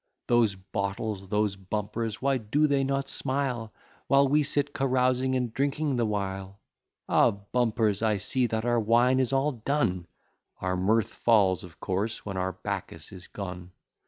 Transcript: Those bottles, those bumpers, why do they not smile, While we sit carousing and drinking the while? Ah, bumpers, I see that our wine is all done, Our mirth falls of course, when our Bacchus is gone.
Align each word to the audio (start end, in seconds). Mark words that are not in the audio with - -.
Those 0.25 0.55
bottles, 0.55 1.27
those 1.29 1.55
bumpers, 1.55 2.23
why 2.23 2.37
do 2.39 2.65
they 2.65 2.83
not 2.83 3.07
smile, 3.07 3.71
While 4.07 4.27
we 4.29 4.41
sit 4.41 4.73
carousing 4.73 5.35
and 5.35 5.53
drinking 5.53 5.95
the 5.97 6.07
while? 6.07 6.59
Ah, 7.07 7.29
bumpers, 7.29 8.01
I 8.01 8.17
see 8.17 8.47
that 8.47 8.65
our 8.65 8.79
wine 8.79 9.19
is 9.19 9.31
all 9.31 9.51
done, 9.51 10.07
Our 10.59 10.75
mirth 10.75 11.13
falls 11.13 11.63
of 11.63 11.79
course, 11.79 12.25
when 12.25 12.35
our 12.35 12.53
Bacchus 12.53 13.11
is 13.11 13.27
gone. 13.27 13.73